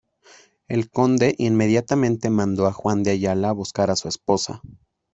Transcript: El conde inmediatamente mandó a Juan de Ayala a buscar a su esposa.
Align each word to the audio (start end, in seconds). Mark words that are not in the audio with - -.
El 0.67 0.89
conde 0.89 1.35
inmediatamente 1.37 2.31
mandó 2.31 2.65
a 2.65 2.73
Juan 2.73 3.03
de 3.03 3.11
Ayala 3.11 3.49
a 3.49 3.53
buscar 3.53 3.91
a 3.91 3.95
su 3.95 4.07
esposa. 4.07 4.63